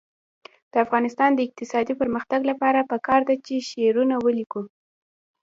د 0.71 0.73
افغانستان 0.85 1.29
د 1.33 1.39
اقتصادي 1.47 1.93
پرمختګ 2.01 2.41
لپاره 2.51 2.87
پکار 2.91 3.21
ده 3.27 3.35
چې 3.45 3.65
شعرونه 3.69 4.15
ولیکو. 4.25 4.61